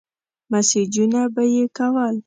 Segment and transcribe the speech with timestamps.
[0.51, 2.15] مسېجونه به يې کول.